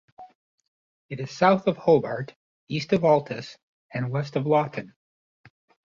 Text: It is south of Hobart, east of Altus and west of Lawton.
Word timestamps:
It 1.11 1.19
is 1.19 1.29
south 1.29 1.67
of 1.67 1.77
Hobart, 1.77 2.33
east 2.67 2.91
of 2.91 3.01
Altus 3.01 3.55
and 3.93 4.09
west 4.09 4.35
of 4.35 4.47
Lawton. 4.47 4.95